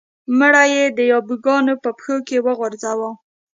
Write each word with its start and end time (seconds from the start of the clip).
مړی 0.39 0.69
یې 0.77 0.85
د 0.97 0.99
یابو 1.11 1.35
ګانو 1.45 1.73
په 1.83 1.89
پښو 1.97 2.17
کې 2.27 2.37
وغورځاوه. 2.45 3.09